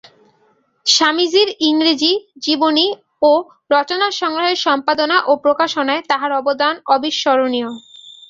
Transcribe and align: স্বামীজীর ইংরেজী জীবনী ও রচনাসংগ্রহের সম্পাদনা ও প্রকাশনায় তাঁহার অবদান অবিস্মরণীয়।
স্বামীজীর 0.85 1.49
ইংরেজী 1.61 2.11
জীবনী 2.39 2.87
ও 3.21 3.31
রচনাসংগ্রহের 3.71 4.57
সম্পাদনা 4.57 5.17
ও 5.25 5.41
প্রকাশনায় 5.43 6.01
তাঁহার 6.09 6.31
অবদান 6.33 6.73
অবিস্মরণীয়। 6.87 7.69